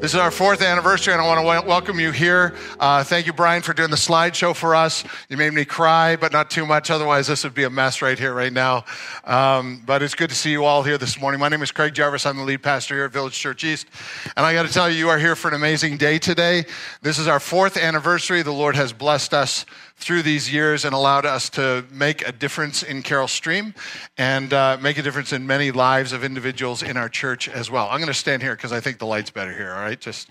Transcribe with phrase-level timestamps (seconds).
[0.00, 2.54] This is our fourth anniversary, and I want to welcome you here.
[2.78, 5.02] Uh, thank you, Brian, for doing the slideshow for us.
[5.30, 6.90] You made me cry, but not too much.
[6.90, 8.84] Otherwise, this would be a mess right here, right now.
[9.24, 11.40] Um, but it's good to see you all here this morning.
[11.40, 12.26] My name is Craig Jarvis.
[12.26, 13.86] I'm the lead pastor here at Village Church East.
[14.36, 16.66] And I got to tell you, you are here for an amazing day today.
[17.00, 18.42] This is our fourth anniversary.
[18.42, 19.64] The Lord has blessed us
[19.96, 23.74] through these years and allowed us to make a difference in Carol Stream
[24.18, 27.88] and uh, make a difference in many lives of individuals in our church as well.
[27.90, 29.98] I'm going to stand here because I think the light's better here, all right?
[29.98, 30.28] Just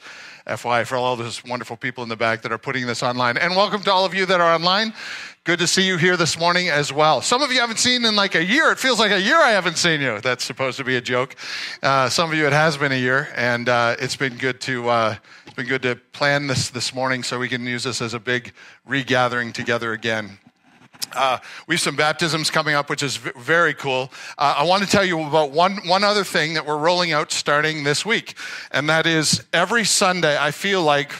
[0.47, 3.37] FYI for all those wonderful people in the back that are putting this online.
[3.37, 4.93] And welcome to all of you that are online.
[5.45, 7.21] Good to see you here this morning as well.
[7.21, 8.71] Some of you haven't seen in like a year.
[8.71, 10.19] It feels like a year I haven't seen you.
[10.21, 11.35] That's supposed to be a joke.
[11.81, 14.89] Uh, some of you it has been a year, and uh, it's been good to
[14.89, 15.15] uh,
[15.53, 18.19] it's been good to plan this this morning so we can use this as a
[18.19, 18.53] big
[18.87, 20.39] regathering together again.
[21.13, 24.11] Uh, we have some baptisms coming up, which is v- very cool.
[24.35, 27.31] Uh, I want to tell you about one, one other thing that we're rolling out
[27.31, 28.33] starting this week,
[28.71, 31.11] and that is every Sunday, I feel like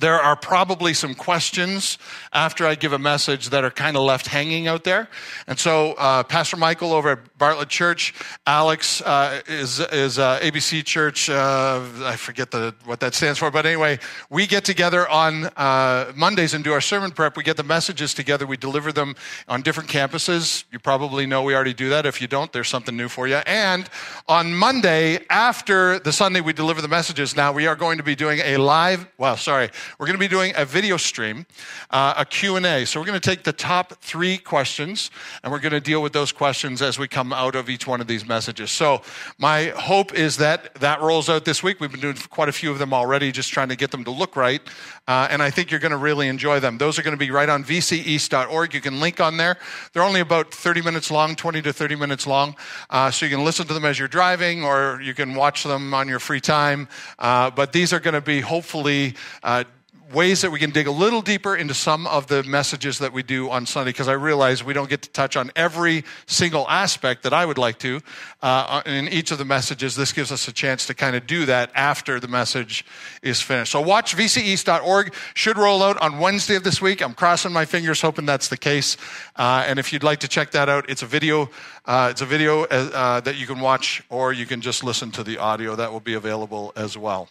[0.00, 1.98] there are probably some questions
[2.32, 5.10] after I give a message that are kind of left hanging out there.
[5.46, 8.14] And so, uh, Pastor Michael over at Bartlett Church,
[8.46, 13.50] Alex uh, is, is uh, ABC Church, uh, I forget the, what that stands for,
[13.50, 13.98] but anyway,
[14.30, 17.36] we get together on uh, Mondays and do our sermon prep.
[17.36, 19.16] We get the messages together, we deliver them
[19.48, 20.62] on different campuses.
[20.70, 22.06] You probably know we already do that.
[22.06, 23.38] If you don't, there's something new for you.
[23.44, 23.90] And
[24.28, 28.14] on Monday, after the Sunday we deliver the messages, now we are going to be
[28.14, 29.68] doing a live, well, sorry,
[29.98, 31.44] we're going to be doing a video stream,
[31.90, 32.84] uh, a Q&A.
[32.84, 35.10] So we're going to take the top three questions,
[35.42, 38.00] and we're going to deal with those questions as we come out of each one
[38.00, 38.70] of these messages.
[38.70, 39.02] So
[39.38, 41.80] my hope is that that rolls out this week.
[41.80, 44.10] We've been doing quite a few of them already, just trying to get them to
[44.10, 44.60] look right.
[45.08, 46.78] Uh, and I think you're going to really enjoy them.
[46.78, 48.74] Those are going to be right on vceast.org.
[48.74, 49.56] You can link on there.
[49.92, 52.56] They're only about 30 minutes long, 20 to 30 minutes long.
[52.90, 55.92] Uh, so you can listen to them as you're driving or you can watch them
[55.94, 56.88] on your free time.
[57.18, 59.64] Uh, but these are going to be hopefully uh,
[60.12, 63.22] ways that we can dig a little deeper into some of the messages that we
[63.22, 67.22] do on Sunday because I realize we don't get to touch on every single aspect
[67.22, 68.00] that I would like to
[68.42, 69.96] uh, in each of the messages.
[69.96, 72.84] This gives us a chance to kind of do that after the message
[73.22, 73.72] is finished.
[73.72, 75.14] So watch vceast.org.
[75.34, 77.02] Should roll out on Wednesday of this week.
[77.02, 78.96] I'm crossing my fingers, hoping that's the case.
[79.36, 81.48] Uh, and if you'd like to check that out, it's a video.
[81.86, 85.10] Uh, it's a video uh, uh, that you can watch, or you can just listen
[85.12, 85.74] to the audio.
[85.74, 87.28] That will be available as well.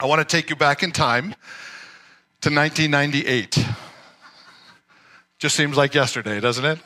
[0.00, 1.34] I want to take you back in time
[2.40, 3.58] to 1998.
[5.38, 6.78] Just seems like yesterday, doesn't it?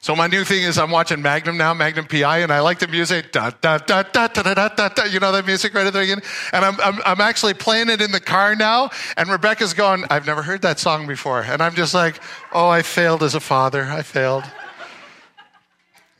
[0.00, 2.86] So my new thing is I'm watching Magnum now, Magnum PI, and I like the
[2.86, 3.32] music.
[3.32, 5.98] Da, da, da, da, da, da, da, da, you know that music right at the
[5.98, 6.24] beginning?
[6.52, 10.26] And I'm, I'm, I'm actually playing it in the car now, and Rebecca's going, I've
[10.26, 11.42] never heard that song before.
[11.42, 12.20] And I'm just like,
[12.52, 13.84] oh, I failed as a father.
[13.84, 14.44] I failed.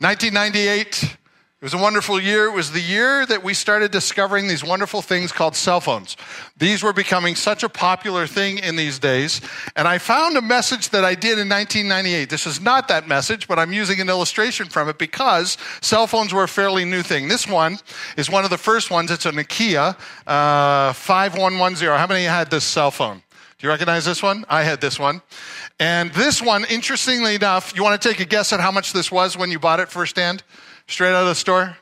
[0.01, 1.18] 1998,
[1.61, 2.47] it was a wonderful year.
[2.47, 6.17] It was the year that we started discovering these wonderful things called cell phones.
[6.57, 9.41] These were becoming such a popular thing in these days.
[9.75, 12.31] And I found a message that I did in 1998.
[12.31, 16.33] This is not that message, but I'm using an illustration from it because cell phones
[16.33, 17.27] were a fairly new thing.
[17.27, 17.79] This one
[18.17, 19.11] is one of the first ones.
[19.11, 19.97] It's a Nokia
[20.29, 21.89] uh, 5110.
[21.89, 23.21] How many had this cell phone?
[23.59, 24.45] Do you recognize this one?
[24.49, 25.23] I had this one.
[25.81, 29.11] And this one, interestingly enough, you want to take a guess at how much this
[29.11, 30.45] was when you bought it firsthand?
[30.89, 31.77] Straight out of the store?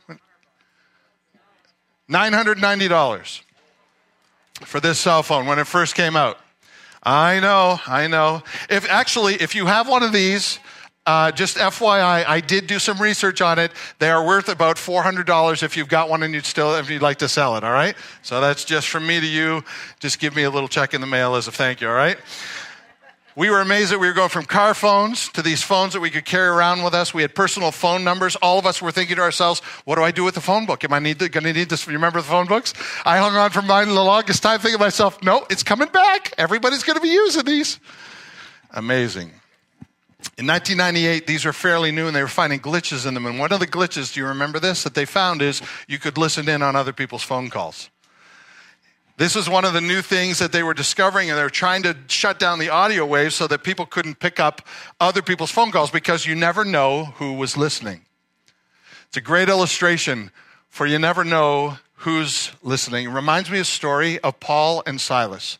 [2.11, 3.41] $990
[4.63, 6.39] for this cell phone when it first came out.
[7.03, 8.43] I know, I know.
[8.69, 10.59] If actually, if you have one of these,
[11.07, 13.71] uh, just FYI, I did do some research on it.
[14.01, 17.19] They are worth about $400 if you've got one and you'd still, if you'd like
[17.19, 17.95] to sell it, all right?
[18.23, 19.63] So that's just from me to you.
[20.01, 22.19] Just give me a little check in the mail as a thank you, all right?
[23.37, 26.11] We were amazed that we were going from car phones to these phones that we
[26.11, 27.13] could carry around with us.
[27.13, 28.35] We had personal phone numbers.
[28.37, 30.83] All of us were thinking to ourselves, what do I do with the phone book?
[30.85, 31.87] Am I need to, need this?
[31.87, 32.73] You remember the phone books?
[33.05, 36.33] I hung on for mine the longest time thinking to myself, no, it's coming back.
[36.39, 37.79] Everybody's gonna be using these.
[38.71, 39.33] Amazing.
[40.39, 43.27] In 1998, these were fairly new and they were finding glitches in them.
[43.27, 46.17] And one of the glitches, do you remember this, that they found is you could
[46.17, 47.91] listen in on other people's phone calls.
[49.19, 51.83] This was one of the new things that they were discovering, and they were trying
[51.85, 54.61] to shut down the audio waves so that people couldn't pick up
[55.01, 58.03] other people's phone calls because you never know who was listening.
[59.09, 60.31] It's a great illustration
[60.69, 63.07] for you never know who's listening.
[63.07, 65.57] It reminds me of a story of Paul and Silas.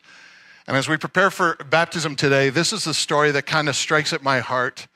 [0.67, 4.13] And as we prepare for baptism today, this is the story that kind of strikes
[4.13, 4.87] at my heart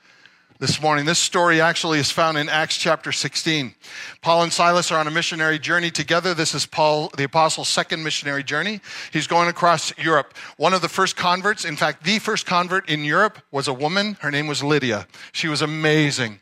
[0.62, 1.04] this morning.
[1.04, 3.74] This story actually is found in Acts chapter 16.
[4.20, 6.34] Paul and Silas are on a missionary journey together.
[6.34, 8.80] This is Paul, the apostle's second missionary journey.
[9.12, 10.36] He's going across Europe.
[10.58, 14.16] One of the first converts, in fact, the first convert in Europe was a woman.
[14.20, 15.08] Her name was Lydia.
[15.32, 16.38] She was amazing.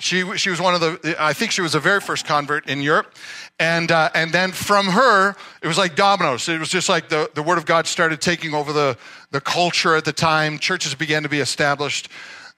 [0.00, 2.82] She, she was one of the, I think she was the very first convert in
[2.82, 3.14] Europe.
[3.58, 6.46] And, uh, and then from her, it was like dominoes.
[6.50, 8.98] It was just like the, the Word of God started taking over the,
[9.30, 10.58] the culture at the time.
[10.58, 12.10] Churches began to be established.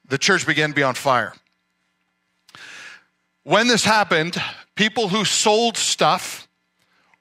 [0.09, 1.35] The church began to be on fire.
[3.45, 4.41] When this happened,
[4.75, 6.49] people who sold stuff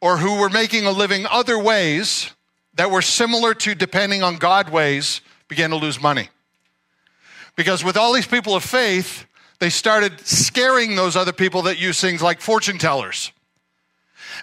[0.01, 2.31] or who were making a living other ways
[2.75, 6.29] that were similar to depending on God ways began to lose money.
[7.55, 9.25] Because with all these people of faith,
[9.59, 13.31] they started scaring those other people that use things like fortune tellers.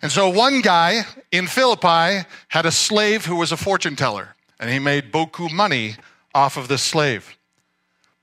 [0.03, 4.69] And so one guy in Philippi had a slave who was a fortune teller, and
[4.71, 5.95] he made beaucoup money
[6.35, 7.37] off of this slave.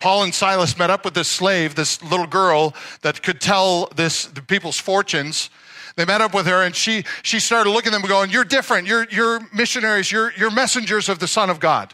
[0.02, 4.26] Paul and Silas met up with this slave, this little girl that could tell this
[4.26, 5.50] the people's fortunes.
[5.96, 8.88] They met up with her and she she started looking at them going, You're different.
[8.88, 11.94] You're you're missionaries, you're you're messengers of the Son of God.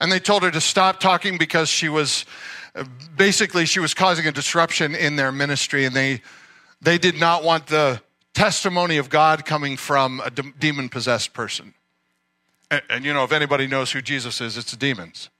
[0.00, 2.24] And they told her to stop talking because she was
[2.74, 2.84] uh,
[3.16, 6.22] basically she was causing a disruption in their ministry and they
[6.80, 8.00] they did not want the
[8.34, 11.74] testimony of God coming from a demon possessed person.
[12.70, 15.30] And, and, you know, if anybody knows who Jesus is, it's demons.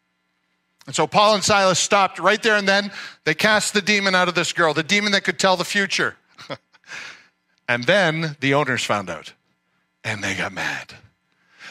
[0.88, 2.90] And so Paul and Silas stopped right there and then.
[3.24, 6.16] They cast the demon out of this girl, the demon that could tell the future.
[7.68, 9.34] and then the owners found out
[10.02, 10.94] and they got mad.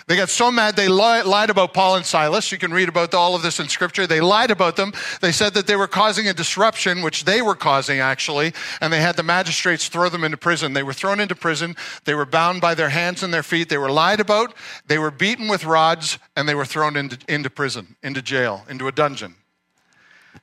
[0.07, 2.49] They got so mad they lied about Paul and Silas.
[2.49, 4.07] You can read about all of this in scripture.
[4.07, 4.93] They lied about them.
[5.19, 9.01] They said that they were causing a disruption, which they were causing actually, and they
[9.01, 10.71] had the magistrates throw them into prison.
[10.71, 11.75] They were thrown into prison.
[12.05, 13.67] They were bound by their hands and their feet.
[13.67, 14.53] They were lied about.
[14.87, 18.87] They were beaten with rods, and they were thrown into, into prison, into jail, into
[18.87, 19.35] a dungeon.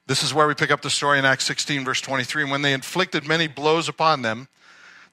[0.07, 2.43] This is where we pick up the story in Acts 16, verse 23.
[2.43, 4.49] And when they inflicted many blows upon them,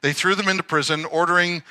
[0.02, 1.64] they threw them into prison, ordering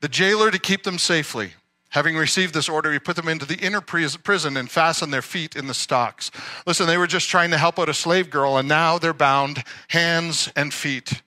[0.00, 1.52] the jailer to keep them safely.
[1.96, 5.56] Having received this order, he put them into the inner prison and fastened their feet
[5.56, 6.30] in the stocks.
[6.66, 9.64] Listen, they were just trying to help out a slave girl, and now they're bound
[9.88, 11.22] hands and feet.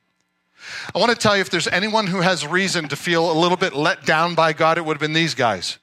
[0.94, 3.58] I want to tell you if there's anyone who has reason to feel a little
[3.58, 5.80] bit let down by God, it would have been these guys.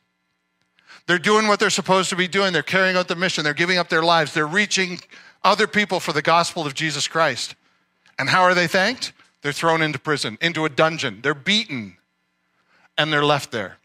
[1.09, 3.79] They're doing what they're supposed to be doing, they're carrying out the mission, they're giving
[3.79, 5.01] up their lives, they're reaching
[5.43, 7.57] other people for the gospel of Jesus Christ.
[8.21, 9.15] And how are they thanked?
[9.43, 11.97] They're thrown into prison, into a dungeon, they're beaten,
[12.97, 13.79] and they're left there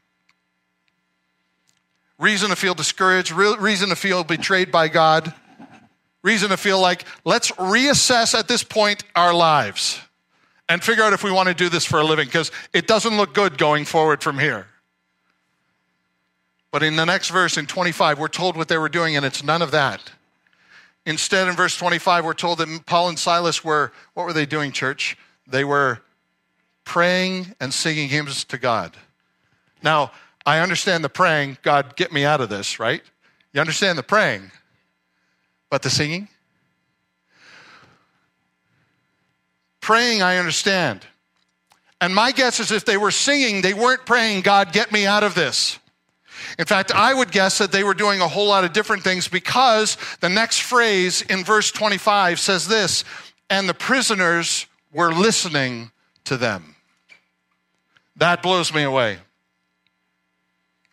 [2.22, 5.34] reason to feel discouraged, reason to feel betrayed by God,
[6.22, 10.00] reason to feel like, let's reassess at this point our lives
[10.70, 13.18] and figure out if we want to do this for a living because it doesn't
[13.18, 14.68] look good going forward from here.
[16.72, 19.44] But in the next verse, in 25, we're told what they were doing, and it's
[19.44, 20.00] none of that.
[21.06, 24.72] Instead, in verse 25, we're told that Paul and Silas were, what were they doing,
[24.72, 25.18] church?
[25.48, 26.02] They were
[26.86, 28.96] praying and singing hymns to God.
[29.84, 30.12] Now,
[30.46, 33.02] I understand the praying, God, get me out of this, right?
[33.54, 34.52] You understand the praying,
[35.70, 36.28] but the singing?
[39.82, 41.06] Praying, I understand.
[42.00, 45.24] And my guess is if they were singing, they weren't praying, God, get me out
[45.24, 45.78] of this.
[46.58, 49.28] In fact, I would guess that they were doing a whole lot of different things
[49.28, 53.04] because the next phrase in verse 25 says this
[53.50, 55.92] and the prisoners were listening
[56.24, 56.76] to them.
[58.16, 59.20] That blows me away.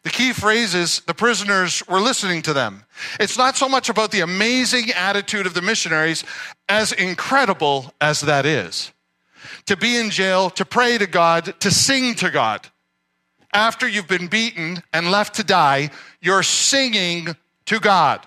[0.05, 2.85] The key phrase is the prisoners were listening to them.
[3.19, 6.25] It's not so much about the amazing attitude of the missionaries,
[6.69, 8.93] as incredible as that is.
[9.67, 12.69] To be in jail, to pray to God, to sing to God.
[13.53, 15.91] After you've been beaten and left to die,
[16.21, 17.37] you're singing
[17.67, 18.25] to God.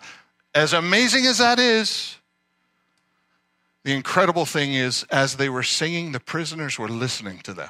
[0.54, 2.18] As amazing as that is,
[3.84, 7.70] the incredible thing is, as they were singing, the prisoners were listening to them.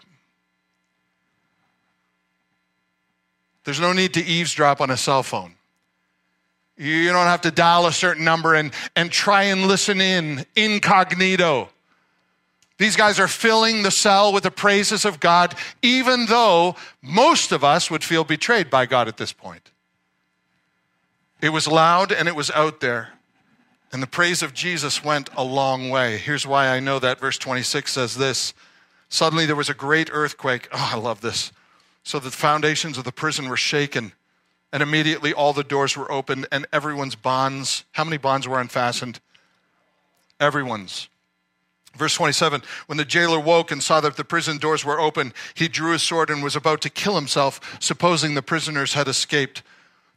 [3.63, 5.55] There's no need to eavesdrop on a cell phone.
[6.77, 11.69] You don't have to dial a certain number and, and try and listen in incognito.
[12.79, 15.53] These guys are filling the cell with the praises of God,
[15.83, 19.69] even though most of us would feel betrayed by God at this point.
[21.41, 23.09] It was loud and it was out there.
[23.93, 26.17] And the praise of Jesus went a long way.
[26.17, 27.19] Here's why I know that.
[27.19, 28.55] Verse 26 says this
[29.09, 30.67] Suddenly there was a great earthquake.
[30.71, 31.51] Oh, I love this
[32.03, 34.13] so the foundations of the prison were shaken.
[34.73, 37.83] And immediately all the doors were opened and everyone's bonds.
[37.91, 39.19] How many bonds were unfastened?
[40.39, 41.09] Everyone's.
[41.95, 45.67] Verse 27 When the jailer woke and saw that the prison doors were open, he
[45.67, 49.61] drew his sword and was about to kill himself, supposing the prisoners had escaped.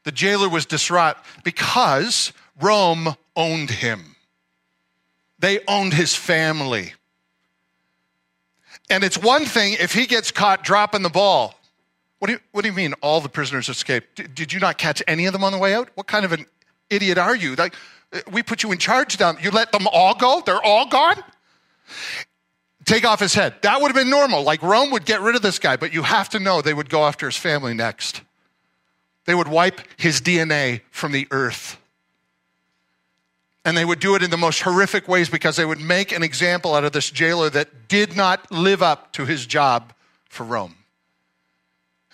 [0.04, 4.16] The jailer was distraught because Rome owned him,
[5.38, 6.94] they owned his family.
[8.90, 11.53] And it's one thing if he gets caught dropping the ball.
[12.24, 14.16] What do you, what do you mean all the prisoners escaped?
[14.16, 15.90] Did, did you not catch any of them on the way out?
[15.94, 16.46] What kind of an
[16.88, 17.54] idiot are you?
[17.54, 17.74] Like,
[18.14, 19.36] uh, we put you in charge down.
[19.42, 20.42] You let them all go?
[20.46, 21.22] They're all gone?
[22.86, 23.56] take off his head.
[23.60, 24.42] That would have been normal.
[24.42, 26.88] Like Rome would get rid of this guy, but you have to know they would
[26.88, 28.22] go after his family next.
[29.26, 31.76] They would wipe his DNA from the earth.
[33.66, 36.22] And they would do it in the most horrific ways because they would make an
[36.22, 39.92] example out of this jailer that did not live up to his job
[40.30, 40.76] for Rome.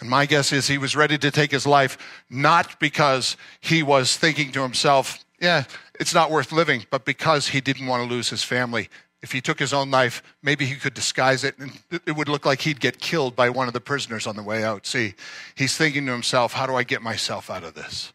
[0.00, 1.98] And my guess is he was ready to take his life
[2.30, 5.64] not because he was thinking to himself, yeah,
[5.98, 8.88] it's not worth living, but because he didn't want to lose his family.
[9.22, 12.46] If he took his own life, maybe he could disguise it and it would look
[12.46, 14.86] like he'd get killed by one of the prisoners on the way out.
[14.86, 15.14] See,
[15.54, 18.12] he's thinking to himself, how do I get myself out of this?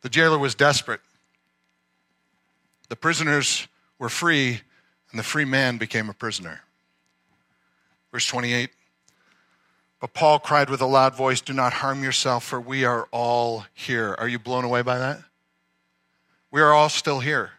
[0.00, 1.00] The jailer was desperate.
[2.88, 4.62] The prisoners were free,
[5.10, 6.62] and the free man became a prisoner.
[8.12, 8.70] Verse 28
[10.00, 13.66] But Paul cried with a loud voice, Do not harm yourself, for we are all
[13.74, 14.14] here.
[14.18, 15.22] Are you blown away by that?
[16.50, 17.52] We are all still here.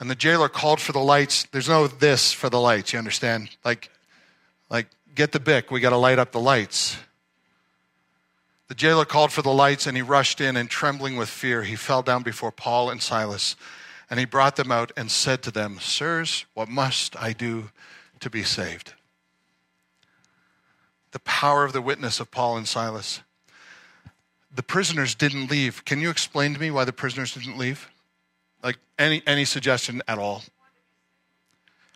[0.00, 1.44] And the jailer called for the lights.
[1.52, 3.50] There's no this for the lights, you understand?
[3.64, 3.90] Like,
[4.68, 6.96] like get the Bic, we got to light up the lights.
[8.68, 11.76] The jailer called for the lights and he rushed in, and trembling with fear, he
[11.76, 13.56] fell down before Paul and Silas.
[14.10, 17.70] And he brought them out and said to them, Sirs, what must I do
[18.20, 18.94] to be saved?
[21.14, 23.20] The power of the witness of Paul and Silas.
[24.52, 25.84] The prisoners didn't leave.
[25.84, 27.88] Can you explain to me why the prisoners didn't leave?
[28.64, 30.42] Like any, any suggestion at all?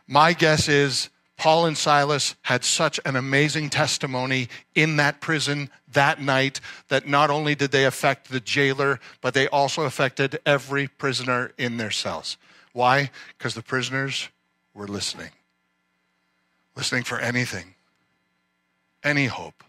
[0.07, 6.21] My guess is Paul and Silas had such an amazing testimony in that prison that
[6.21, 11.51] night that not only did they affect the jailer, but they also affected every prisoner
[11.59, 12.37] in their cells.
[12.73, 13.11] Why?
[13.37, 14.29] Because the prisoners
[14.75, 15.31] were listening,
[16.77, 17.75] listening for anything,
[19.03, 19.65] any hope.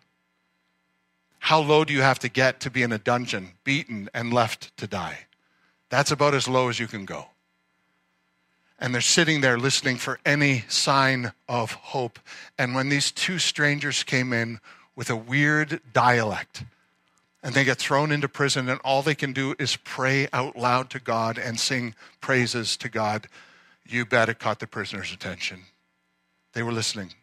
[1.40, 4.76] How low do you have to get to be in a dungeon, beaten, and left
[4.78, 5.20] to die?
[5.90, 7.30] That's about as low as you can go
[8.80, 12.20] and they're sitting there listening for any sign of hope.
[12.58, 14.60] And when these two strangers came in
[14.96, 16.64] with a weird dialect,
[17.44, 20.90] and they get thrown into prison, and all they can do is pray out loud
[20.92, 23.28] to God and sing praises to God,
[23.86, 25.64] you bet it caught the prisoner's attention.
[26.54, 27.14] They were listening.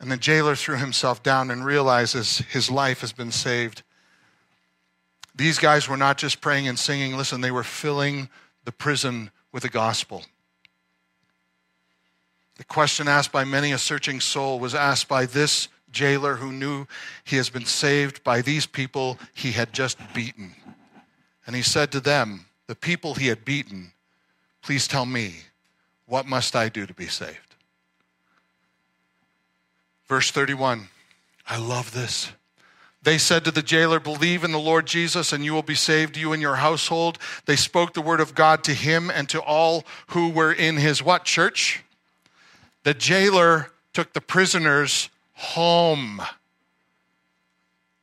[0.00, 3.82] And the jailer threw himself down and realizes his life has been saved.
[5.34, 8.30] These guys were not just praying and singing, listen, they were filling
[8.64, 10.24] the prison with the gospel.
[12.56, 16.86] The question asked by many a searching soul was asked by this jailer who knew
[17.24, 20.54] he has been saved by these people he had just beaten.
[21.46, 23.92] And he said to them, the people he had beaten,
[24.62, 25.36] Please tell me,
[26.06, 27.49] what must I do to be saved?
[30.10, 30.88] Verse 31.
[31.46, 32.32] I love this.
[33.00, 36.16] They said to the jailer, Believe in the Lord Jesus, and you will be saved,
[36.16, 37.16] you and your household.
[37.46, 41.00] They spoke the word of God to him and to all who were in his
[41.00, 41.84] what church?
[42.82, 46.20] The jailer took the prisoners home.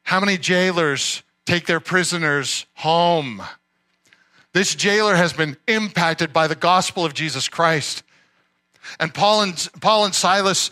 [0.04, 3.44] How many jailers take their prisoners home?
[4.54, 8.02] This jailer has been impacted by the gospel of Jesus Christ.
[8.98, 10.72] And Paul and, Paul and Silas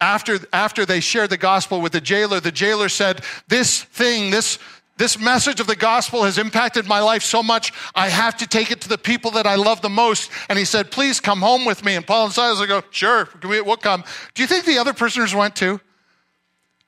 [0.00, 4.58] after, after they shared the gospel with the jailer, the jailer said, This thing, this,
[4.96, 8.70] this message of the gospel has impacted my life so much, I have to take
[8.70, 10.30] it to the people that I love the most.
[10.48, 11.96] And he said, Please come home with me.
[11.96, 14.04] And Paul and Silas go, Sure, we'll come.
[14.34, 15.80] Do you think the other prisoners went too?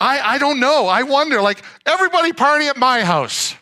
[0.00, 0.86] I, I don't know.
[0.86, 1.40] I wonder.
[1.40, 3.54] Like, everybody party at my house.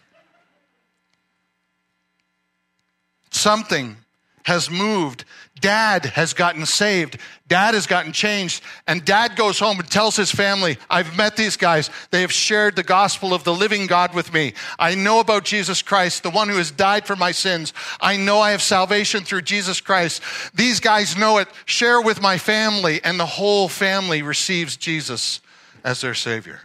[3.31, 3.97] Something
[4.45, 5.25] has moved.
[5.61, 7.19] Dad has gotten saved.
[7.47, 8.63] Dad has gotten changed.
[8.87, 11.91] And dad goes home and tells his family, I've met these guys.
[12.11, 14.55] They have shared the gospel of the living God with me.
[14.79, 17.73] I know about Jesus Christ, the one who has died for my sins.
[18.01, 20.23] I know I have salvation through Jesus Christ.
[20.55, 21.49] These guys know it.
[21.67, 23.01] Share with my family.
[23.05, 25.41] And the whole family receives Jesus
[25.85, 26.63] as their Savior.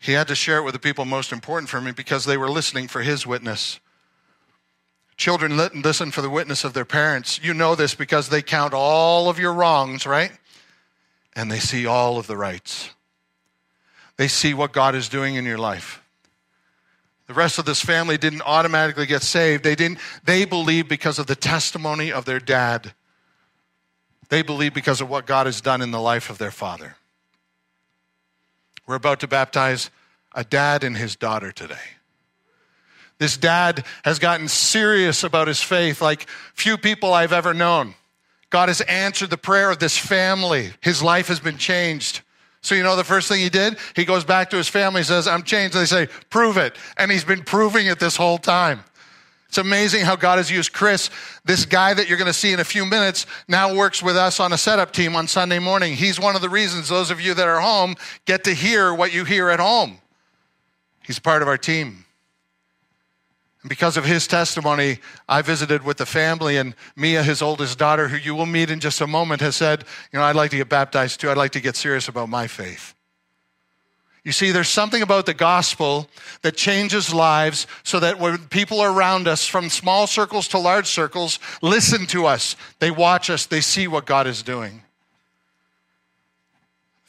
[0.00, 2.50] He had to share it with the people most important for me because they were
[2.50, 3.78] listening for his witness.
[5.16, 7.40] Children listen for the witness of their parents.
[7.42, 10.32] You know this because they count all of your wrongs, right?
[11.34, 12.90] And they see all of the rights.
[14.16, 16.02] They see what God is doing in your life.
[17.26, 19.64] The rest of this family didn't automatically get saved.
[19.64, 22.92] They didn't they believed because of the testimony of their dad.
[24.28, 26.96] They believe because of what God has done in the life of their father.
[28.86, 29.90] We're about to baptize
[30.34, 31.76] a dad and his daughter today.
[33.18, 37.94] This dad has gotten serious about his faith like few people I've ever known.
[38.50, 40.70] God has answered the prayer of this family.
[40.80, 42.20] His life has been changed.
[42.60, 45.26] So, you know, the first thing he did, he goes back to his family, says,
[45.26, 45.74] I'm changed.
[45.74, 46.76] They say, prove it.
[46.96, 48.84] And he's been proving it this whole time.
[49.48, 51.10] It's amazing how God has used Chris,
[51.44, 54.40] this guy that you're going to see in a few minutes, now works with us
[54.40, 55.94] on a setup team on Sunday morning.
[55.94, 59.12] He's one of the reasons those of you that are home get to hear what
[59.12, 59.98] you hear at home.
[61.02, 62.06] He's part of our team.
[63.66, 68.16] Because of his testimony, I visited with the family, and Mia, his oldest daughter, who
[68.16, 70.68] you will meet in just a moment, has said, You know, I'd like to get
[70.68, 71.30] baptized too.
[71.30, 72.94] I'd like to get serious about my faith.
[74.24, 76.08] You see, there's something about the gospel
[76.42, 81.40] that changes lives so that when people around us, from small circles to large circles,
[81.60, 84.82] listen to us, they watch us, they see what God is doing.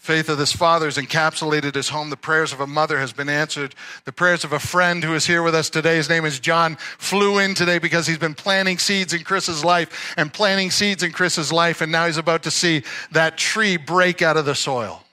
[0.03, 2.09] Faith of this father has encapsulated his home.
[2.09, 3.73] The prayers of a mother has been answered.
[4.03, 6.75] The prayers of a friend who is here with us today, his name is John,
[6.97, 11.13] flew in today because he's been planting seeds in Chris's life and planting seeds in
[11.13, 12.83] Chris's life, and now he's about to see
[13.13, 15.05] that tree break out of the soil.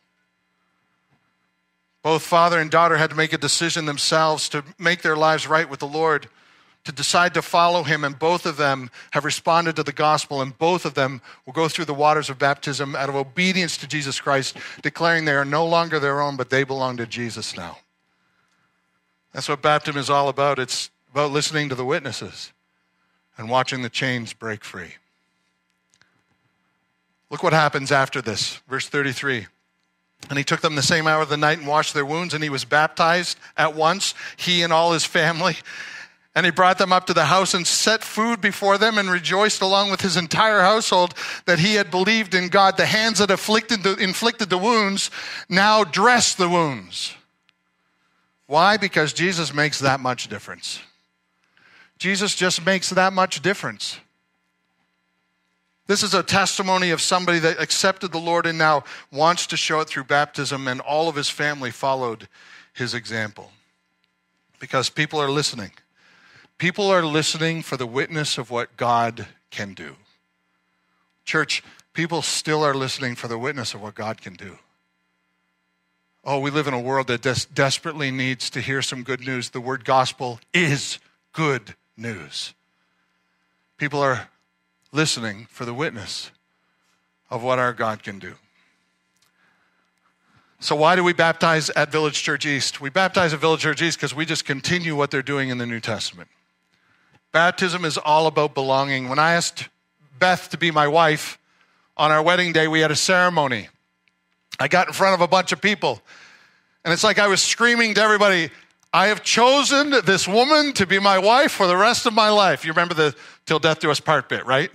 [2.02, 5.70] Both father and daughter had to make a decision themselves to make their lives right
[5.70, 6.28] with the Lord,
[6.84, 10.56] to decide to follow him, and both of them have responded to the gospel, and
[10.56, 14.20] both of them will go through the waters of baptism out of obedience to Jesus
[14.20, 17.78] Christ, declaring they are no longer their own, but they belong to Jesus now.
[19.32, 20.58] That's what baptism is all about.
[20.58, 22.52] It's about listening to the witnesses
[23.36, 24.94] and watching the chains break free.
[27.30, 28.60] Look what happens after this.
[28.68, 29.46] Verse 33.
[30.28, 32.42] And he took them the same hour of the night and washed their wounds, and
[32.42, 35.56] he was baptized at once, he and all his family.
[36.34, 39.62] And he brought them up to the house and set food before them and rejoiced
[39.62, 41.14] along with his entire household
[41.46, 42.76] that he had believed in God.
[42.76, 45.10] The hands that afflicted the, inflicted the wounds
[45.48, 47.14] now dress the wounds.
[48.46, 48.76] Why?
[48.76, 50.80] Because Jesus makes that much difference.
[51.98, 53.98] Jesus just makes that much difference.
[55.86, 59.80] This is a testimony of somebody that accepted the Lord and now wants to show
[59.80, 62.28] it through baptism, and all of his family followed
[62.72, 63.50] his example.
[64.60, 65.72] Because people are listening.
[66.60, 69.96] People are listening for the witness of what God can do.
[71.24, 71.62] Church,
[71.94, 74.58] people still are listening for the witness of what God can do.
[76.22, 79.48] Oh, we live in a world that des- desperately needs to hear some good news.
[79.48, 80.98] The word gospel is
[81.32, 82.52] good news.
[83.78, 84.28] People are
[84.92, 86.30] listening for the witness
[87.30, 88.34] of what our God can do.
[90.58, 92.82] So, why do we baptize at Village Church East?
[92.82, 95.64] We baptize at Village Church East because we just continue what they're doing in the
[95.64, 96.28] New Testament.
[97.32, 99.08] Baptism is all about belonging.
[99.08, 99.68] When I asked
[100.18, 101.38] Beth to be my wife
[101.96, 103.68] on our wedding day, we had a ceremony.
[104.58, 106.02] I got in front of a bunch of people,
[106.84, 108.50] and it's like I was screaming to everybody,
[108.92, 112.64] I have chosen this woman to be my wife for the rest of my life.
[112.64, 113.14] You remember the
[113.46, 114.70] till death do us part bit, right?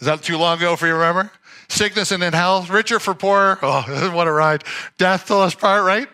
[0.00, 1.30] Is that too long ago for you remember?
[1.68, 3.58] Sickness and in health, richer for poorer.
[3.62, 4.64] Oh, what a ride.
[4.98, 6.08] Death till us part, right?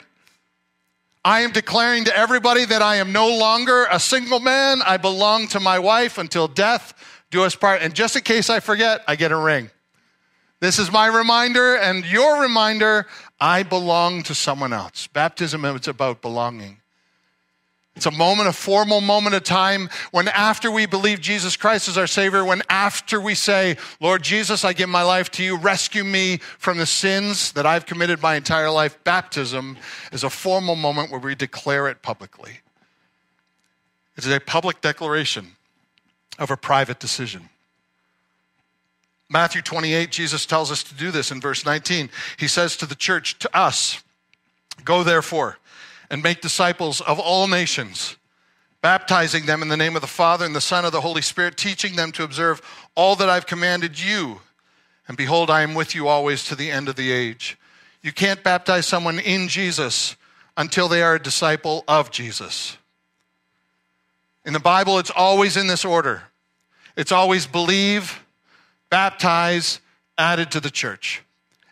[1.28, 4.80] I am declaring to everybody that I am no longer a single man.
[4.80, 6.94] I belong to my wife until death
[7.30, 7.82] do us part.
[7.82, 9.68] And just in case I forget, I get a ring.
[10.60, 13.06] This is my reminder and your reminder.
[13.38, 15.06] I belong to someone else.
[15.06, 16.80] Baptism is about belonging.
[17.98, 21.98] It's a moment, a formal moment of time when after we believe Jesus Christ is
[21.98, 26.04] our Savior, when after we say, Lord Jesus, I give my life to you, rescue
[26.04, 29.78] me from the sins that I've committed my entire life, baptism
[30.12, 32.60] is a formal moment where we declare it publicly.
[34.16, 35.56] It is a public declaration
[36.38, 37.48] of a private decision.
[39.28, 42.10] Matthew 28, Jesus tells us to do this in verse 19.
[42.36, 44.00] He says to the church, to us,
[44.84, 45.58] Go therefore
[46.10, 48.16] and make disciples of all nations,
[48.80, 51.56] baptizing them in the name of the Father and the Son of the Holy Spirit,
[51.56, 52.62] teaching them to observe
[52.94, 54.40] all that I've commanded you.
[55.06, 57.58] And behold, I am with you always to the end of the age.
[58.02, 60.16] You can't baptize someone in Jesus
[60.56, 62.76] until they are a disciple of Jesus.
[64.44, 66.22] In the Bible, it's always in this order
[66.98, 68.24] it's always believe,
[68.90, 69.80] baptize,
[70.18, 71.22] added to the church.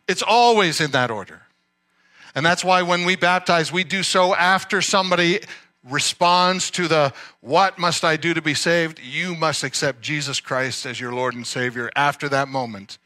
[0.07, 1.43] It's always in that order.
[2.37, 5.41] And that's why when we baptize, we do so after somebody
[5.83, 9.01] responds to the what must I do to be saved?
[9.03, 11.91] You must accept Jesus Christ as your Lord and Savior.
[11.97, 12.99] After that moment,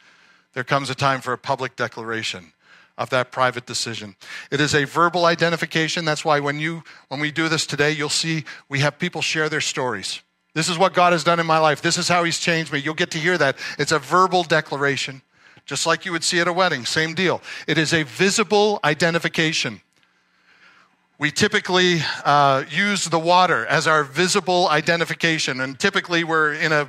[0.53, 2.53] there comes a time for a public declaration
[2.99, 4.17] of that private decision.
[4.51, 6.05] It is a verbal identification.
[6.05, 9.49] That's why when you when we do this today, you'll see we have people share
[9.49, 10.23] their stories.
[10.55, 11.81] This is what God has done in my life.
[11.83, 12.81] This is how he's changed me.
[12.81, 13.57] You'll get to hear that.
[13.79, 15.23] It's a verbal declaration
[15.71, 16.85] just like you would see at a wedding.
[16.85, 17.41] Same deal.
[17.69, 19.81] It is a visible identification.
[21.17, 26.89] We typically uh, use the water as our visible identification, and typically we're in a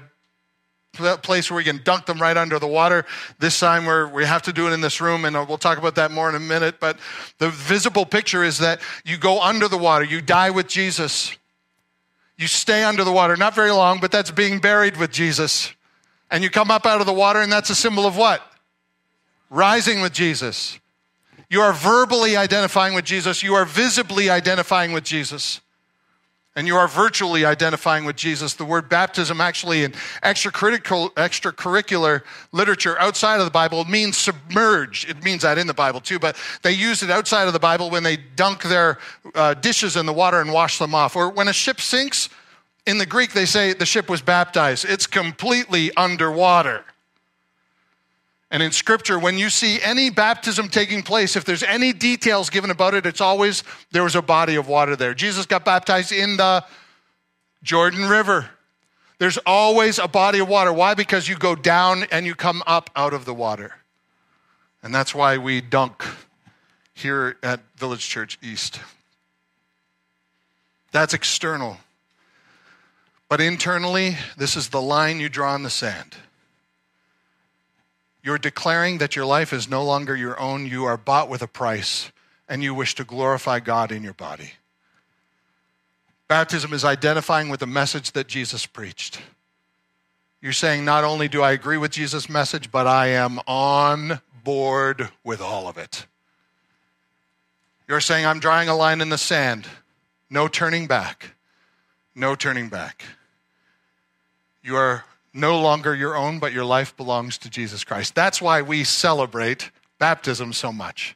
[1.22, 3.06] place where we can dunk them right under the water.
[3.38, 5.94] This time we we have to do it in this room, and we'll talk about
[5.96, 6.80] that more in a minute.
[6.80, 6.98] But
[7.38, 11.38] the visible picture is that you go under the water, you die with Jesus.
[12.36, 15.72] You stay under the water, not very long, but that's being buried with Jesus.
[16.32, 18.41] And you come up out of the water, and that's a symbol of what?
[19.52, 20.80] Rising with Jesus.
[21.50, 23.44] You are verbally identifying with Jesus.
[23.44, 25.60] You are visibly identifying with Jesus
[26.56, 28.54] and you are virtually identifying with Jesus.
[28.56, 29.92] The word baptism, actually, in
[30.24, 35.10] extracurricular literature outside of the Bible, means submerged.
[35.10, 37.90] It means that in the Bible too, but they use it outside of the Bible
[37.90, 38.98] when they dunk their
[39.34, 41.16] uh, dishes in the water and wash them off.
[41.16, 42.30] Or when a ship sinks,
[42.88, 44.86] in the Greek, they say the ship was baptized.
[44.90, 46.84] It's completely underwater.
[48.52, 52.70] And in scripture, when you see any baptism taking place, if there's any details given
[52.70, 55.14] about it, it's always there was a body of water there.
[55.14, 56.64] Jesus got baptized in the
[57.64, 58.50] Jordan River.
[59.20, 60.74] There's always a body of water.
[60.74, 60.96] Why?
[60.96, 63.76] Because you go down and you come up out of the water.
[64.84, 66.04] And that's why we dunk
[66.94, 68.82] here at Village Church East.
[70.92, 71.78] That's external.
[73.30, 76.18] But internally, this is the line you draw in the sand.
[78.24, 80.68] You're declaring that your life is no longer your own.
[80.68, 82.12] You are bought with a price,
[82.48, 84.52] and you wish to glorify God in your body.
[86.28, 89.22] Baptism is identifying with the message that Jesus preached.
[90.42, 95.10] You're saying, not only do I agree with Jesus' message, but I am on board
[95.24, 96.06] with all of it.
[97.88, 99.68] You're saying, I'm drawing a line in the sand.
[100.30, 101.36] No turning back.
[102.16, 103.04] No turning back.
[104.64, 108.15] You are no longer your own, but your life belongs to Jesus Christ.
[108.15, 111.15] That's why we celebrate baptism so much,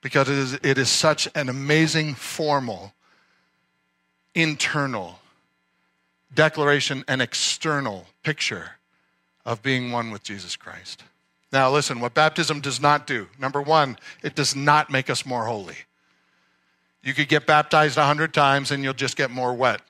[0.00, 2.92] because it is, it is such an amazing, formal,
[4.34, 5.20] internal
[6.34, 8.72] declaration and external picture
[9.44, 11.04] of being one with Jesus Christ.
[11.52, 15.44] Now, listen, what baptism does not do number one, it does not make us more
[15.44, 15.76] holy.
[17.02, 19.80] You could get baptized a hundred times and you'll just get more wet.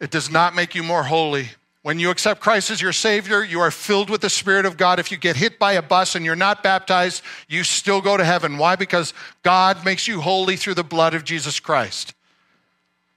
[0.00, 1.48] It does not make you more holy.
[1.82, 4.98] When you accept Christ as your Savior, you are filled with the Spirit of God.
[4.98, 8.24] If you get hit by a bus and you're not baptized, you still go to
[8.24, 8.58] heaven.
[8.58, 8.76] Why?
[8.76, 12.14] Because God makes you holy through the blood of Jesus Christ.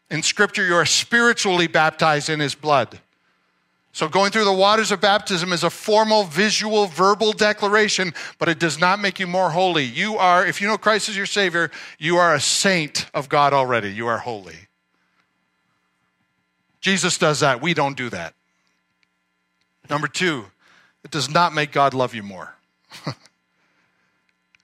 [0.09, 2.99] In Scripture, you are spiritually baptized in His blood.
[3.93, 8.57] So, going through the waters of baptism is a formal, visual, verbal declaration, but it
[8.57, 9.83] does not make you more holy.
[9.83, 13.51] You are, if you know Christ as your Savior, you are a saint of God
[13.51, 13.91] already.
[13.91, 14.55] You are holy.
[16.81, 17.61] Jesus does that.
[17.61, 18.33] We don't do that.
[19.89, 20.45] Number two,
[21.03, 22.55] it does not make God love you more.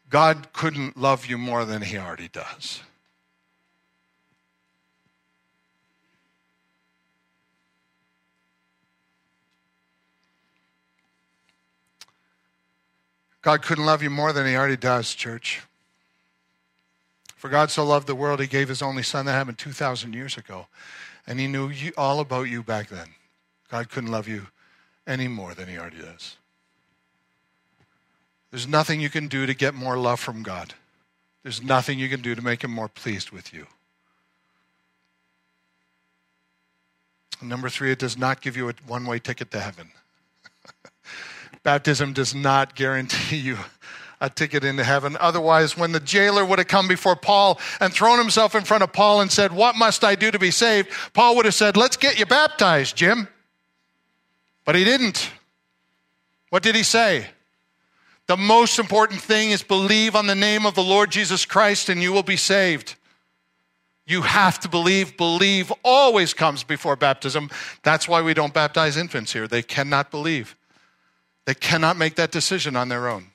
[0.09, 2.81] God couldn't love you more than he already does.
[13.41, 15.61] God couldn't love you more than he already does, church.
[17.37, 19.25] For God so loved the world, he gave his only son.
[19.25, 20.67] That happened 2,000 years ago.
[21.27, 23.07] And he knew you, all about you back then.
[23.69, 24.47] God couldn't love you
[25.05, 26.37] any more than he already does.
[28.49, 30.73] There's nothing you can do to get more love from God.
[31.43, 33.67] There's nothing you can do to make him more pleased with you.
[37.39, 39.91] And number three, it does not give you a one way ticket to heaven.
[41.63, 43.57] Baptism does not guarantee you
[44.19, 45.15] a ticket into heaven.
[45.19, 48.91] Otherwise, when the jailer would have come before Paul and thrown himself in front of
[48.91, 50.89] Paul and said, What must I do to be saved?
[51.13, 53.27] Paul would have said, Let's get you baptized, Jim.
[54.65, 55.31] But he didn't.
[56.49, 57.27] What did he say?
[58.27, 62.01] The most important thing is believe on the name of the Lord Jesus Christ and
[62.01, 62.95] you will be saved.
[64.05, 65.17] You have to believe.
[65.17, 67.49] Believe always comes before baptism.
[67.83, 69.47] That's why we don't baptize infants here.
[69.47, 70.55] They cannot believe,
[71.45, 73.27] they cannot make that decision on their own.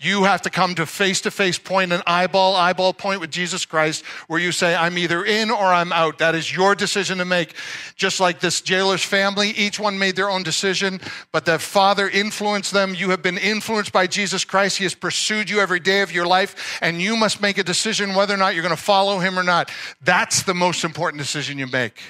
[0.00, 3.64] You have to come to face to face point, an eyeball, eyeball point with Jesus
[3.64, 6.18] Christ, where you say, I'm either in or I'm out.
[6.18, 7.54] That is your decision to make.
[7.96, 11.00] Just like this jailer's family, each one made their own decision,
[11.32, 12.94] but the Father influenced them.
[12.94, 14.78] You have been influenced by Jesus Christ.
[14.78, 18.14] He has pursued you every day of your life, and you must make a decision
[18.14, 19.68] whether or not you're going to follow him or not.
[20.00, 22.00] That's the most important decision you make.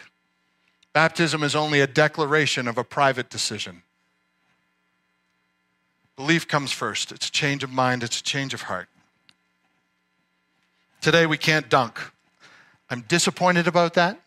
[0.92, 3.82] Baptism is only a declaration of a private decision.
[6.18, 7.12] Belief comes first.
[7.12, 8.88] It's a change of mind, it's a change of heart.
[11.00, 12.00] Today we can't dunk.
[12.90, 14.20] I'm disappointed about that.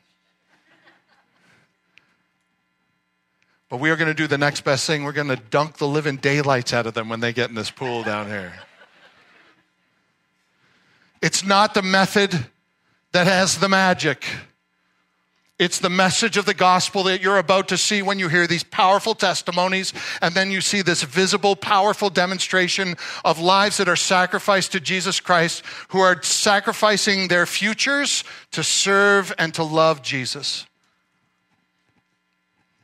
[3.67, 5.03] But we are going to do the next best thing.
[5.03, 7.69] We're going to dunk the living daylights out of them when they get in this
[7.69, 8.53] pool down here.
[11.21, 12.45] It's not the method
[13.11, 14.25] that has the magic.
[15.61, 18.63] It's the message of the gospel that you're about to see when you hear these
[18.63, 24.71] powerful testimonies, and then you see this visible, powerful demonstration of lives that are sacrificed
[24.71, 30.65] to Jesus Christ, who are sacrificing their futures to serve and to love Jesus.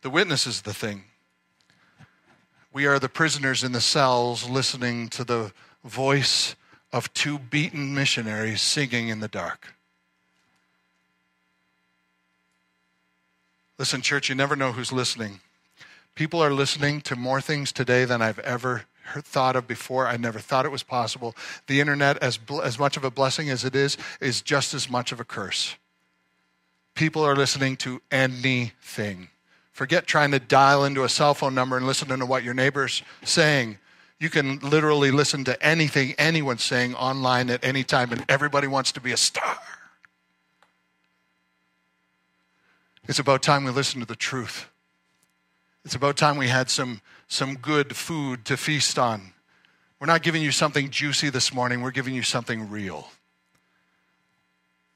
[0.02, 1.06] The witness is the thing.
[2.72, 5.52] We are the prisoners in the cells listening to the
[5.84, 6.56] voice
[6.94, 9.74] of two beaten missionaries singing in the dark.
[13.78, 15.40] Listen, church, you never know who's listening.
[16.16, 18.86] People are listening to more things today than I've ever
[19.20, 20.08] thought of before.
[20.08, 21.36] I never thought it was possible.
[21.68, 25.12] The internet, as, as much of a blessing as it is, is just as much
[25.12, 25.76] of a curse.
[26.96, 29.30] People are listening to anything.
[29.72, 33.04] Forget trying to dial into a cell phone number and listen to what your neighbor's
[33.24, 33.78] saying.
[34.20, 38.92] You can literally listen to anything anyone's saying online at any time, and everybody wants
[38.94, 39.60] to be a star.
[43.08, 44.68] It's about time we listen to the truth.
[45.86, 49.32] It's about time we had some, some good food to feast on.
[50.00, 53.08] We're not giving you something juicy this morning, we're giving you something real.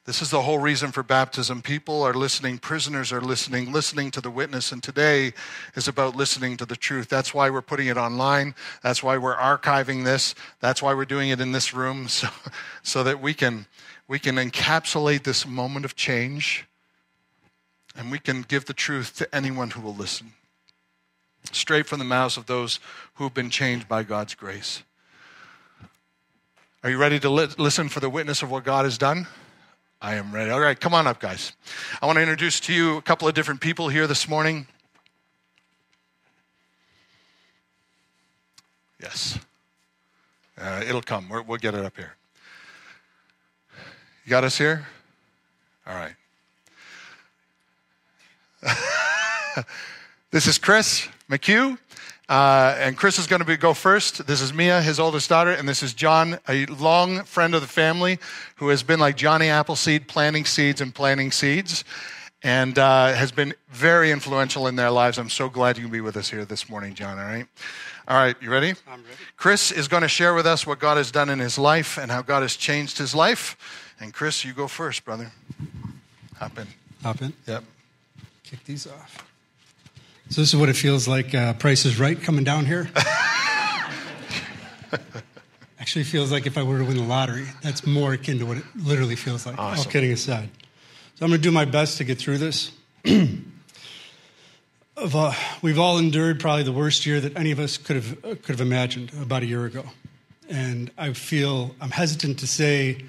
[0.04, 1.62] This is the whole reason for baptism.
[1.62, 5.32] People are listening, prisoners are listening, listening to the witness, and today
[5.76, 7.08] is about listening to the truth.
[7.08, 8.56] That's why we're putting it online.
[8.84, 10.36] That's why we're archiving this.
[10.60, 12.28] That's why we're doing it in this room, so,
[12.84, 13.68] so that we can,
[14.08, 16.66] we can encapsulate this moment of change
[17.96, 20.34] and we can give the truth to anyone who will listen.
[21.52, 22.80] Straight from the mouths of those
[23.16, 24.84] who have been changed by God's grace.
[26.84, 29.28] Are you ready to li- listen for the witness of what God has done?
[30.02, 30.50] I am ready.
[30.50, 31.54] All right, come on up, guys.
[32.02, 34.66] I want to introduce to you a couple of different people here this morning.
[39.00, 39.38] Yes.
[40.58, 41.30] Uh, it'll come.
[41.30, 42.16] we will get it up here.
[44.26, 44.88] You got us here?
[45.86, 46.14] All right.
[50.32, 51.78] this is Chris McHugh.
[52.30, 54.26] Uh, and Chris is going to be, go first.
[54.26, 57.68] This is Mia, his oldest daughter, and this is John, a long friend of the
[57.68, 58.20] family
[58.56, 61.84] who has been like Johnny Appleseed, planting seeds and planting seeds,
[62.42, 65.18] and uh, has been very influential in their lives.
[65.18, 67.20] I'm so glad you can be with us here this morning, John.
[67.20, 67.48] All right.
[68.08, 68.76] All right, you ready?
[68.88, 69.18] I'm ready.
[69.36, 72.10] Chris is going to share with us what God has done in his life and
[72.10, 73.58] how God has changed his life.
[74.00, 75.32] And Chris, you go first, brother.
[76.38, 76.68] Hop in.
[77.04, 77.34] Hop in?
[77.46, 77.64] Yep.
[78.44, 79.26] Kick these off.
[80.30, 81.36] So this is what it feels like.
[81.36, 82.90] Uh, Price is Right coming down here.
[85.80, 87.48] Actually, feels like if I were to win the lottery.
[87.62, 89.58] That's more akin to what it literally feels like.
[89.58, 89.86] Awesome.
[89.86, 90.50] All kidding aside.
[91.16, 92.72] So I'm going to do my best to get through this.
[95.02, 98.24] of, uh, we've all endured probably the worst year that any of us could have
[98.24, 99.84] uh, could have imagined about a year ago,
[100.48, 103.04] and I feel I'm hesitant to say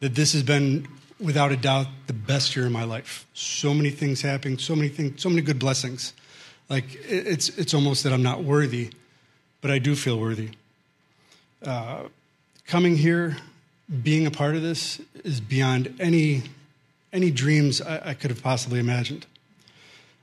[0.00, 0.86] that this has been
[1.22, 3.26] without a doubt the best year of my life.
[3.32, 6.12] So many things happening, so many things, so many good blessings.
[6.68, 8.90] Like it's it's almost that I'm not worthy,
[9.60, 10.50] but I do feel worthy.
[11.64, 12.04] Uh,
[12.66, 13.36] coming here,
[14.02, 16.42] being a part of this is beyond any
[17.12, 19.26] any dreams I, I could have possibly imagined.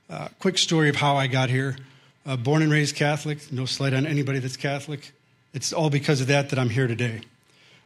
[0.09, 1.77] Uh, quick story of how I got here.
[2.25, 3.51] Uh, born and raised Catholic.
[3.51, 5.11] No slight on anybody that's Catholic.
[5.53, 7.21] It's all because of that that I'm here today.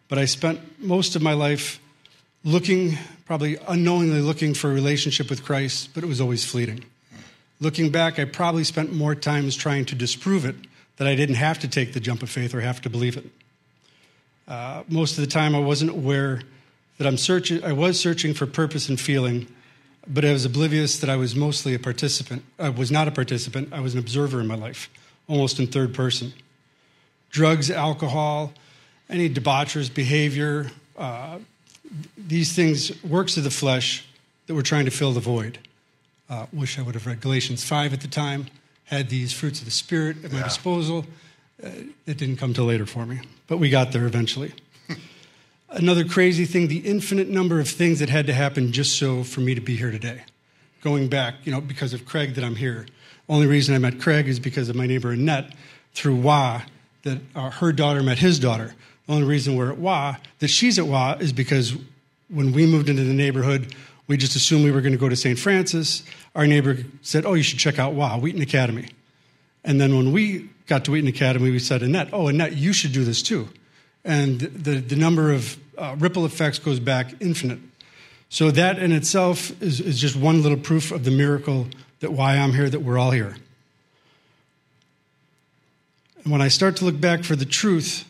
[0.08, 1.80] But I spent most of my life
[2.44, 6.84] looking, probably unknowingly looking for a relationship with Christ, but it was always fleeting.
[7.60, 10.56] Looking back, I probably spent more times trying to disprove it
[10.98, 13.26] that I didn't have to take the jump of faith or have to believe it.
[14.48, 16.42] Uh, most of the time, I wasn't aware
[16.98, 17.64] that I'm searching.
[17.64, 19.48] I was searching for purpose and feeling,
[20.06, 22.44] but I was oblivious that I was mostly a participant.
[22.60, 23.72] I was not a participant.
[23.72, 24.90] I was an observer in my life,
[25.28, 26.34] almost in third person.
[27.30, 28.54] Drugs, alcohol,
[29.10, 31.40] any debaucherous behavior, uh,
[32.18, 34.06] these things, works of the flesh
[34.48, 35.60] that were trying to fill the void.
[36.30, 38.48] Uh, wish I would have read Galatians 5 at the time,
[38.86, 40.46] had these fruits of the Spirit at my yeah.
[40.46, 41.06] disposal.
[41.64, 41.70] Uh,
[42.06, 44.54] it didn't come till later for me, but we got there eventually.
[45.70, 49.42] Another crazy thing the infinite number of things that had to happen just so for
[49.42, 50.24] me to be here today.
[50.82, 52.86] Going back, you know, because of Craig that I'm here.
[53.30, 55.54] Only reason I met Craig is because of my neighbor Annette
[55.94, 56.64] through WA,
[57.04, 58.76] that uh, her daughter met his daughter.
[59.08, 61.76] The only reason we're at WA, that she's at WA, is because
[62.30, 63.76] when we moved into the neighborhood,
[64.08, 65.38] we just assumed we were going to go to St.
[65.38, 66.04] Francis.
[66.36, 68.88] Our neighbor said, Oh, you should check out WA, Wheaton Academy.
[69.64, 72.92] And then when we got to Wheaton Academy, we said, Annette, oh, Annette, you should
[72.92, 73.50] do this too.
[74.04, 77.60] And the, the number of uh, ripple effects goes back infinite.
[78.30, 81.68] So that in itself is, is just one little proof of the miracle
[82.00, 83.38] that why I'm here, that we're all here.
[86.24, 88.06] And when I start to look back for the truth,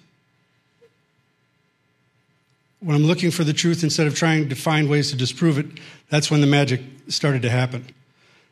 [2.83, 5.65] when I'm looking for the truth instead of trying to find ways to disprove it,
[6.09, 7.85] that's when the magic started to happen.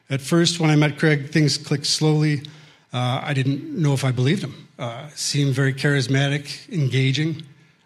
[0.10, 2.42] At first, when I met Craig, things clicked slowly.
[2.94, 4.68] Uh, I didn't know if I believed him.
[4.80, 7.44] Uh, seemed very charismatic, engaging,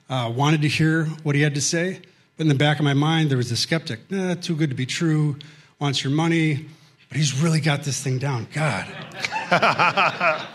[0.09, 1.99] uh, wanted to hear what he had to say.
[2.37, 3.99] But in the back of my mind, there was a skeptic.
[4.11, 5.37] Nah, too good to be true,
[5.79, 6.65] wants your money,
[7.09, 8.47] but he's really got this thing down.
[8.53, 8.87] God.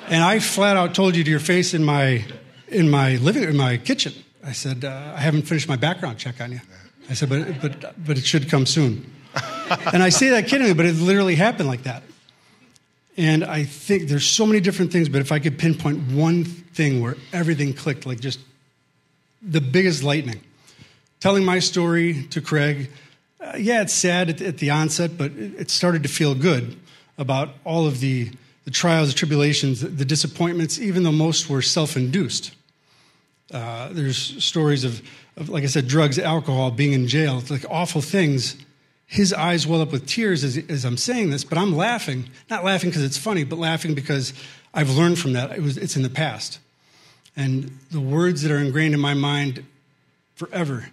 [0.09, 2.25] and I flat out told you to your face in my,
[2.69, 4.13] in my living in my kitchen.
[4.45, 6.61] I said, uh, I haven't finished my background check on you.
[7.09, 9.13] I said, but, but, but it should come soon.
[9.93, 12.03] and I say that kiddingly, but it literally happened like that.
[13.17, 17.03] And I think there's so many different things, but if I could pinpoint one thing
[17.03, 18.41] where everything clicked, like just
[19.43, 20.41] the biggest lightning.
[21.19, 22.91] Telling my story to Craig,
[23.41, 26.79] uh, yeah, it's sad at, at, the onset, but it, it, started to feel good
[27.19, 28.31] about all of the,
[28.65, 32.55] the trials, the tribulations, the, the disappointments, even though most were self induced.
[33.53, 35.03] Uh, there's stories of,
[35.37, 38.57] of, like I said, drugs, alcohol, being in jail, it's like awful things.
[39.07, 42.31] His eyes well up with tears as, as I'm saying this, but I'm laughing.
[42.49, 44.33] Not laughing because it's funny, but laughing because
[44.73, 45.51] I've learned from that.
[45.51, 46.61] It was, it's in the past.
[47.37, 49.65] And the words that are ingrained in my mind
[50.35, 50.91] forever.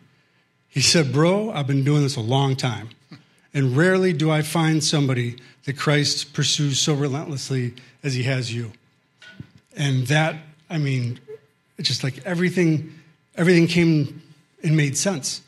[0.67, 2.89] He said, Bro, I've been doing this a long time.
[3.54, 8.72] And rarely do I find somebody that Christ pursues so relentlessly as he has you.
[9.76, 10.36] And that,
[10.70, 11.20] I mean,
[11.78, 12.94] it's just like everything,
[13.36, 14.22] everything came
[14.63, 15.42] and made sense.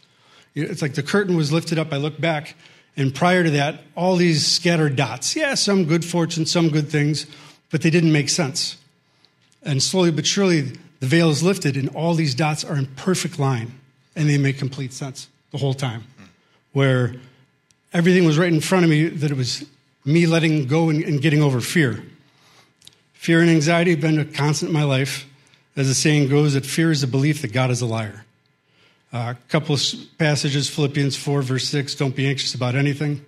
[0.56, 1.94] It's like the curtain was lifted up.
[1.94, 2.56] I look back,
[2.98, 5.36] and prior to that, all these scattered dots.
[5.36, 7.26] Yeah, some good fortune, some good things,
[7.70, 8.78] but they didn't make sense.
[9.63, 13.39] And slowly but surely, the veil is lifted, and all these dots are in perfect
[13.39, 13.80] line,
[14.15, 16.04] and they make complete sense the whole time.
[16.74, 17.15] Where
[17.94, 19.65] everything was right in front of me, that it was
[20.06, 22.04] me letting go and, and getting over fear.
[23.13, 25.26] Fear and anxiety have been a constant in my life.
[25.80, 28.26] As the saying goes, that fear is the belief that God is a liar.
[29.13, 29.82] Uh, a couple of
[30.18, 33.26] passages, Philippians 4, verse 6, don't be anxious about anything.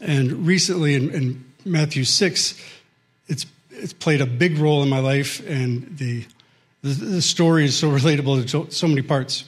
[0.00, 2.58] And recently in, in Matthew 6,
[3.28, 6.24] it's it's played a big role in my life, and the,
[6.80, 9.44] the, the story is so relatable to so many parts.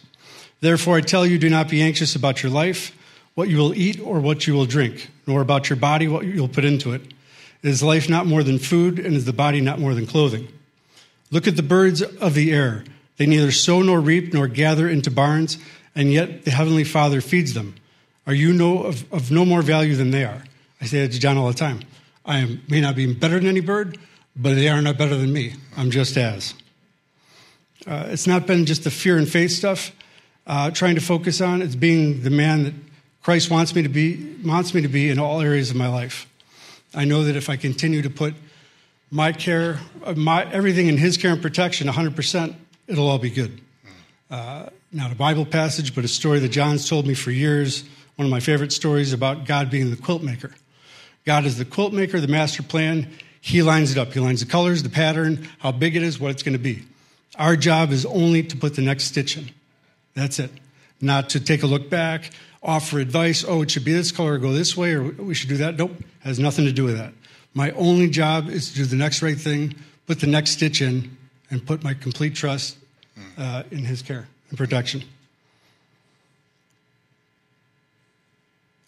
[0.60, 2.94] Therefore, I tell you, do not be anxious about your life,
[3.34, 6.48] what you will eat or what you will drink, nor about your body, what you'll
[6.48, 7.00] put into it.
[7.62, 10.48] Is life not more than food, and is the body not more than clothing?
[11.30, 12.84] Look at the birds of the air.
[13.16, 15.58] They neither sow nor reap nor gather into barns,
[15.94, 17.74] and yet the Heavenly Father feeds them.
[18.26, 20.44] Are you no, of, of no more value than they are?
[20.80, 21.80] I say that to John all the time.
[22.24, 23.98] I am, may not be better than any bird,
[24.34, 25.54] but they are not better than me.
[25.76, 26.54] I'm just as.
[27.86, 29.92] Uh, it's not been just the fear and faith stuff
[30.46, 31.62] uh, trying to focus on.
[31.62, 32.74] It's being the man that
[33.22, 36.26] Christ wants me to be, wants me to be in all areas of my life.
[36.94, 38.34] I know that if I continue to put
[39.16, 39.80] my care,
[40.14, 42.54] my, everything in His care and protection, 100%,
[42.86, 43.60] it'll all be good.
[44.30, 47.82] Uh, not a Bible passage, but a story that John's told me for years.
[48.16, 50.52] One of my favorite stories about God being the quilt maker.
[51.24, 53.10] God is the quilt maker, the master plan.
[53.40, 54.12] He lines it up.
[54.12, 56.84] He lines the colors, the pattern, how big it is, what it's going to be.
[57.38, 59.50] Our job is only to put the next stitch in.
[60.14, 60.50] That's it.
[61.00, 62.30] Not to take a look back,
[62.62, 63.44] offer advice.
[63.46, 65.76] Oh, it should be this color, go this way, or we should do that.
[65.76, 67.12] Nope, has nothing to do with that.
[67.56, 69.74] My only job is to do the next right thing,
[70.06, 71.16] put the next stitch in,
[71.50, 72.76] and put my complete trust
[73.38, 75.02] uh, in His care and protection.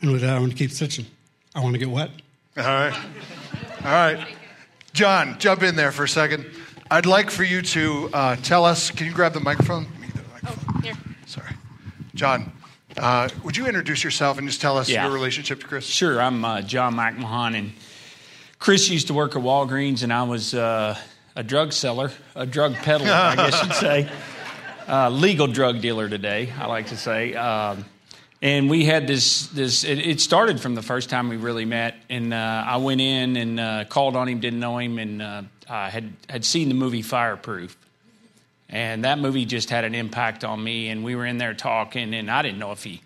[0.02, 1.06] And with that, I want to keep stitching.
[1.54, 2.10] I want to get wet.
[2.58, 2.94] All right.
[3.84, 4.26] All right.
[4.92, 6.44] John, jump in there for a second.
[6.90, 8.90] I'd like for you to uh, tell us.
[8.90, 9.86] Can you grab the microphone?
[10.46, 10.94] Oh, here.
[11.24, 11.52] Sorry.
[12.14, 12.52] John,
[12.98, 15.04] uh, would you introduce yourself and just tell us Yeah.
[15.04, 15.86] your relationship to Chris?
[15.86, 17.72] Sure, I'm uh, John McMahon, and
[18.58, 20.98] Chris used to work at Walgreens, and I was uh,
[21.36, 24.10] a drug seller, a drug peddler, I guess you'd say.
[24.88, 27.34] Uh, legal drug dealer today, I like to say.
[27.34, 27.84] Um,
[28.40, 31.94] and we had this, this it, it started from the first time we really met.
[32.08, 35.42] And uh, I went in and uh, called on him, didn't know him, and uh,
[35.68, 37.76] I had, had seen the movie Fireproof.
[38.70, 40.88] And that movie just had an impact on me.
[40.88, 43.02] And we were in there talking, and I didn't know if he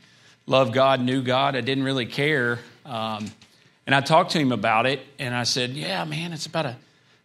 [0.47, 1.57] loved God, knew God.
[1.57, 2.61] I didn't really care.
[2.87, 3.33] Um,
[3.87, 6.77] and I talked to him about it, and I said, Yeah, man, it's about a,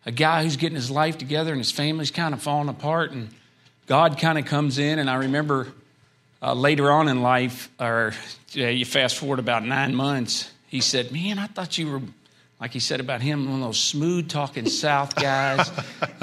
[0.05, 3.29] a guy who's getting his life together and his family's kind of falling apart, and
[3.85, 4.99] God kind of comes in.
[4.99, 5.67] And I remember
[6.41, 8.13] uh, later on in life, or
[8.51, 12.01] you fast forward about nine months, he said, Man, I thought you were,
[12.59, 15.69] like he said about him, one of those smooth talking South guys,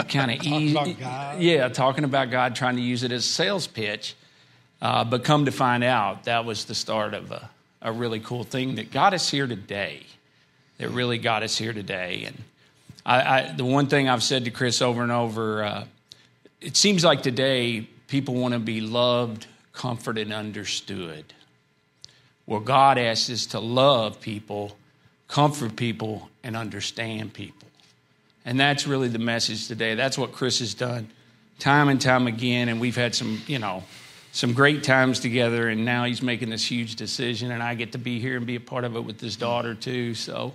[0.08, 0.72] kind of easy.
[0.72, 1.40] about God.
[1.40, 4.14] Yeah, talking about God, trying to use it as a sales pitch.
[4.82, 7.48] Uh, but come to find out, that was the start of a,
[7.80, 10.02] a really cool thing that got us here today.
[10.78, 12.24] That really got us here today.
[12.26, 12.42] And
[13.06, 15.84] I, I, the one thing I've said to Chris over and over, uh,
[16.60, 21.24] it seems like today people want to be loved, comforted, and understood.
[22.46, 24.76] Well, God asks us to love people,
[25.28, 27.68] comfort people, and understand people.
[28.44, 29.94] And that's really the message today.
[29.94, 31.08] That's what Chris has done
[31.58, 32.68] time and time again.
[32.68, 33.84] And we've had some, you know,
[34.32, 35.68] some great times together.
[35.68, 37.52] And now he's making this huge decision.
[37.52, 39.74] And I get to be here and be a part of it with his daughter,
[39.74, 40.14] too.
[40.14, 40.52] So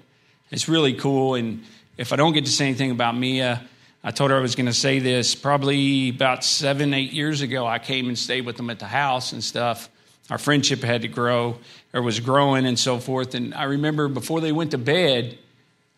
[0.51, 1.35] it's really cool.
[1.35, 1.63] And
[1.97, 3.61] if I don't get to say anything about Mia,
[4.03, 7.67] I told her I was going to say this probably about seven, eight years ago.
[7.67, 9.89] I came and stayed with them at the house and stuff.
[10.29, 11.57] Our friendship had to grow
[11.93, 13.35] or was growing and so forth.
[13.35, 15.37] And I remember before they went to bed,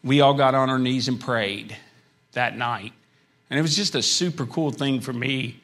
[0.03, 1.75] we all got on our knees and prayed
[2.31, 2.93] that night.
[3.49, 5.59] And it was just a super cool thing for me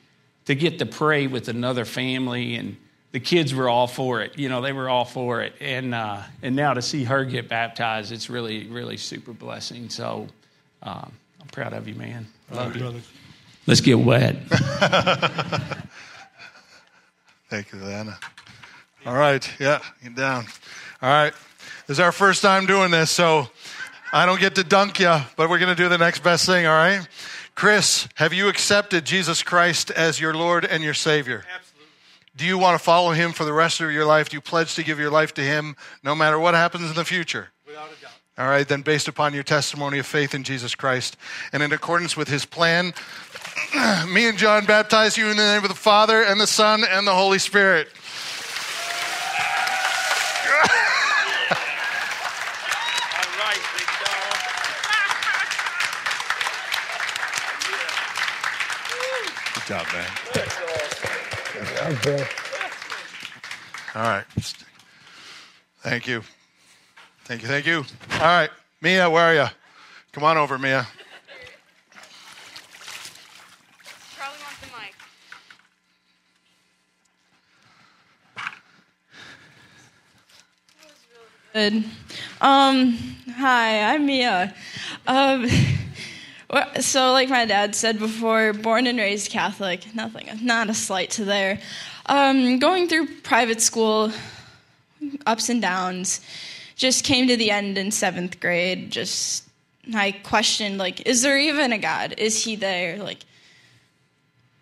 [0.46, 2.56] to get to pray with another family.
[2.56, 2.78] And
[3.12, 4.38] the kids were all for it.
[4.38, 5.54] You know, they were all for it.
[5.60, 9.90] And, uh, and now to see her get baptized, it's really, really super blessing.
[9.90, 10.28] So
[10.84, 12.28] um, I'm proud of you, man.
[12.52, 12.82] Love you.
[12.82, 13.00] Brother.
[13.66, 14.36] Let's get wet.
[17.50, 18.18] Thank you, Anna.
[19.06, 19.50] All right.
[19.60, 20.46] Yeah, get down.
[21.02, 21.34] All right.
[21.86, 23.48] This is our first time doing this, so
[24.12, 26.66] I don't get to dunk you, but we're going to do the next best thing,
[26.66, 27.08] all right?
[27.56, 31.44] Chris, have you accepted Jesus Christ as your Lord and your Savior?
[31.54, 31.67] Absolutely.
[32.38, 34.30] Do you want to follow him for the rest of your life?
[34.30, 37.04] Do you pledge to give your life to him no matter what happens in the
[37.04, 37.50] future?
[37.66, 38.12] Without a doubt.
[38.38, 41.18] All right, then, based upon your testimony of faith in Jesus Christ
[41.52, 42.94] and in accordance with his plan,
[44.14, 47.08] me and John baptize you in the name of the Father and the Son and
[47.08, 47.88] the Holy Spirit.
[59.56, 60.87] Good job, man.
[63.96, 64.26] All right.
[65.82, 66.22] Thank you.
[67.26, 67.48] Thank you.
[67.48, 67.84] Thank you.
[68.14, 68.50] All right.
[68.82, 69.48] Mia, where are you?
[70.12, 70.88] Come on over, Mia.
[74.16, 74.94] Probably want the mic.
[80.76, 81.90] That was really good.
[82.40, 82.98] Um,
[83.36, 84.54] hi, I'm Mia.
[85.08, 85.48] Um,
[86.80, 91.26] so, like my dad said before, born and raised Catholic, nothing, not a slight to
[91.26, 91.60] there.
[92.06, 94.12] Um, going through private school,
[95.26, 96.22] ups and downs,
[96.76, 98.92] just came to the end in seventh grade.
[98.92, 99.44] Just,
[99.94, 102.16] I questioned, like, is there even a God?
[102.18, 102.98] Is he there?
[102.98, 103.20] Like,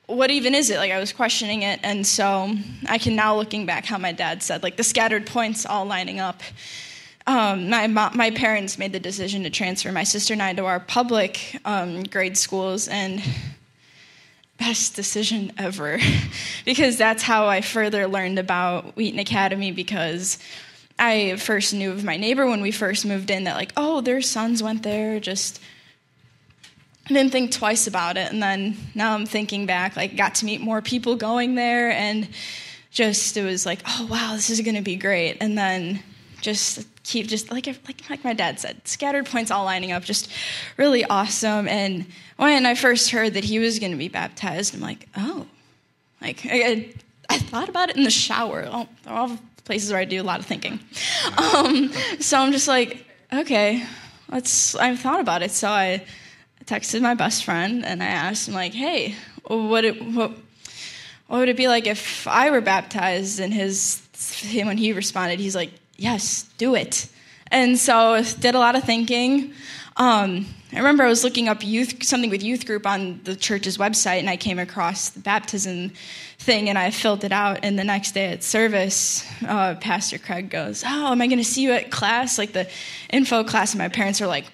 [0.07, 0.77] what even is it?
[0.77, 1.79] Like, I was questioning it.
[1.83, 2.51] And so
[2.87, 6.19] I can now, looking back, how my dad said, like, the scattered points all lining
[6.19, 6.41] up
[7.27, 10.79] um, my, my parents made the decision to transfer my sister and I to our
[10.79, 13.21] public um, grade schools, and
[14.57, 15.99] best decision ever.
[16.65, 20.39] Because that's how I further learned about Wheaton Academy because
[20.97, 24.19] I first knew of my neighbor when we first moved in that like oh their
[24.19, 25.61] sons went there just
[27.07, 28.31] didn't think twice about it.
[28.33, 32.27] And then now I'm thinking back like got to meet more people going there and
[32.89, 35.37] just it was like oh wow this is going to be great.
[35.39, 36.01] And then
[36.41, 40.29] just keep just like like like my dad said, scattered points all lining up, just
[40.77, 41.67] really awesome.
[41.67, 42.05] And
[42.37, 45.45] when I first heard that he was going to be baptized, I'm like, oh,
[46.21, 46.93] like I,
[47.29, 48.65] I thought about it in the shower.
[48.65, 50.79] All, all places where I do a lot of thinking.
[51.37, 53.85] Um, so I'm just like, okay,
[54.29, 54.75] let's.
[54.75, 56.03] I thought about it, so I
[56.65, 60.31] texted my best friend and I asked him like, hey, what it, what
[61.27, 63.39] what would it be like if I were baptized?
[63.39, 64.01] And his
[64.53, 67.07] when he responded, he's like, yes, do it.
[67.51, 69.53] And so did a lot of thinking.
[69.97, 73.77] Um, I remember I was looking up youth something with youth group on the church's
[73.77, 75.93] website, and I came across the baptism
[76.37, 77.59] thing, and I filled it out.
[77.63, 81.45] And the next day at service, uh, Pastor Craig goes, "Oh, am I going to
[81.45, 82.37] see you at class?
[82.37, 82.67] Like the
[83.09, 84.45] info class?" And my parents are like,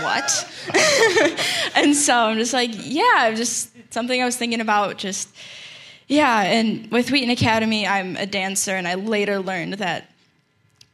[0.00, 0.50] "What?"
[1.74, 5.34] and so I'm just like, "Yeah, just something I was thinking about." Just
[6.06, 10.10] yeah, and with Wheaton Academy, I'm a dancer, and I later learned that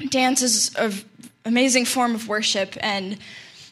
[0.09, 0.93] dance is an
[1.45, 3.19] amazing form of worship and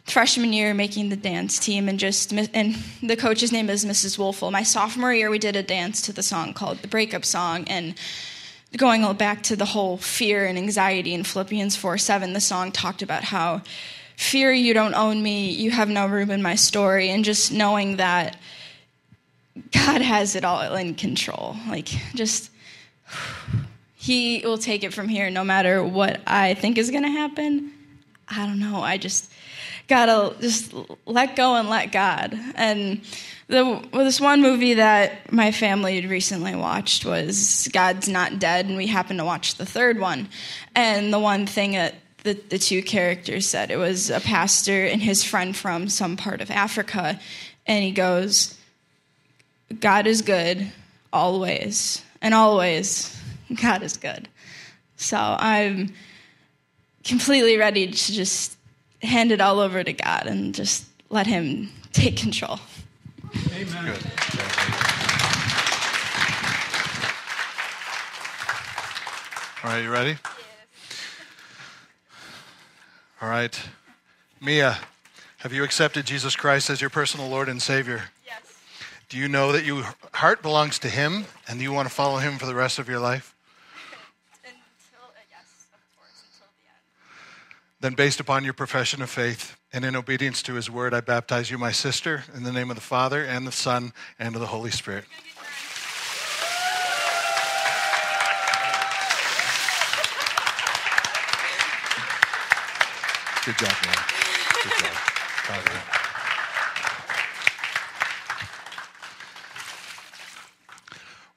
[0.04, 4.50] freshman year making the dance team and just and the coach's name is mrs wolfel
[4.50, 7.94] my sophomore year we did a dance to the song called the breakup song and
[8.76, 13.02] going back to the whole fear and anxiety in philippians 4 7 the song talked
[13.02, 13.60] about how
[14.16, 17.96] fear you don't own me you have no room in my story and just knowing
[17.96, 18.38] that
[19.72, 22.50] god has it all in control like just
[24.08, 27.70] he will take it from here no matter what I think is going to happen.
[28.26, 28.80] I don't know.
[28.80, 29.30] I just
[29.86, 32.38] gotta just let go and let God.
[32.54, 33.02] And
[33.48, 38.64] the, well, this one movie that my family had recently watched was God's Not Dead,
[38.66, 40.28] and we happened to watch the third one.
[40.74, 41.94] And the one thing that
[42.24, 46.40] the, the two characters said it was a pastor and his friend from some part
[46.40, 47.20] of Africa,
[47.66, 48.58] and he goes,
[49.80, 50.72] God is good
[51.12, 53.17] always and always,
[53.62, 54.28] God is good.
[54.96, 55.94] So I'm
[57.04, 58.56] completely ready to just
[59.02, 62.58] hand it all over to God and just let Him take control.
[63.54, 63.84] Amen.
[63.84, 64.06] Good.
[69.64, 70.10] All right, you ready?
[70.10, 70.20] Yes.
[73.20, 73.60] All right.
[74.40, 74.78] Mia,
[75.38, 78.04] have you accepted Jesus Christ as your personal Lord and Savior?
[78.24, 78.40] Yes.
[79.08, 79.84] Do you know that your
[80.14, 83.00] heart belongs to Him and you want to follow Him for the rest of your
[83.00, 83.34] life?
[87.80, 91.48] Then, based upon your profession of faith and in obedience to His word, I baptize
[91.48, 94.48] you, my sister, in the name of the Father and the Son and of the
[94.48, 95.04] Holy Spirit.
[103.44, 103.96] Good job, man.
[104.64, 104.98] Good job.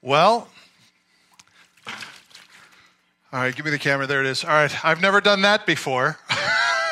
[0.03, 0.47] Well,
[3.33, 4.07] all right, give me the camera.
[4.07, 4.43] There it is.
[4.43, 6.17] All right, I've never done that before.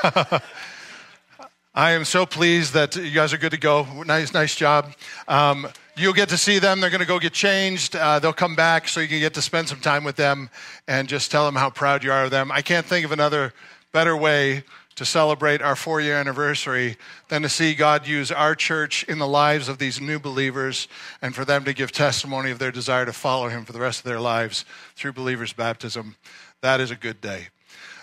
[1.75, 3.85] I am so pleased that you guys are good to go.
[4.05, 4.93] Nice, nice job.
[5.27, 6.79] Um, you'll get to see them.
[6.79, 7.95] They're going to go get changed.
[7.95, 10.49] Uh, they'll come back so you can get to spend some time with them
[10.87, 12.51] and just tell them how proud you are of them.
[12.51, 13.53] I can't think of another
[13.91, 14.63] better way
[14.95, 16.97] to celebrate our four year anniversary
[17.27, 20.87] than to see God use our church in the lives of these new believers
[21.21, 23.99] and for them to give testimony of their desire to follow Him for the rest
[23.99, 26.15] of their lives through believers' baptism.
[26.61, 27.47] That is a good day.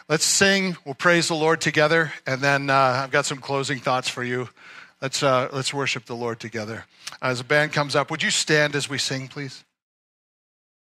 [0.09, 0.77] Let's sing.
[0.85, 4.49] We'll praise the Lord together, and then uh, I've got some closing thoughts for you.
[5.03, 6.85] Let's, uh, let's worship the Lord together.
[7.21, 9.65] As the band comes up, would you stand as we sing, please?